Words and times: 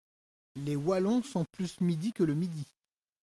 Les 0.55 0.75
Wallons 0.75 1.21
sont 1.21 1.45
plus 1.51 1.79
midi 1.79 2.11
que 2.11 2.23
le 2.23 2.33
midi. 2.33 2.65